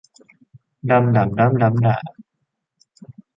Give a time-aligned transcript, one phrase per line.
[0.89, 2.01] ดำ ด่ำ ด้ำ ด๊ำ ด๋ำ